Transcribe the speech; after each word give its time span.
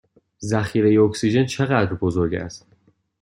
ذخیره 0.43 1.01
اکسیژن 1.01 1.45
چه 1.45 1.65
قدر 1.65 1.93
بزرگ 1.93 2.35
است؟ 2.35 2.65